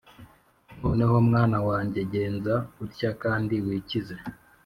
[0.81, 4.15] noneho mwana wanjye, genza utya kandi wikize,